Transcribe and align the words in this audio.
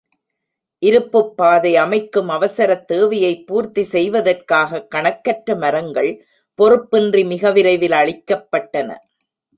இருப்புப்பாதை 0.85 1.73
அமைக்கும் 1.73 2.29
அவசரத் 2.29 2.85
தேவையைப் 2.85 3.47
பூர்த்தி 3.47 3.83
செய்வதற்காகக் 3.83 4.91
கணக்கற்ற 4.91 5.55
மரங்கள் 5.55 6.25
பொறுப்பின்றி 6.61 7.25
மிக 7.25 7.51
விரைவில் 7.51 7.91
அழிக்கப்பட்டன. 7.91 8.95